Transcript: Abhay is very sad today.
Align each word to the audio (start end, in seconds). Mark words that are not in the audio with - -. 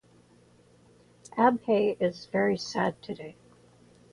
Abhay 1.37 1.95
is 2.01 2.25
very 2.25 2.57
sad 2.57 2.99
today. 3.03 3.35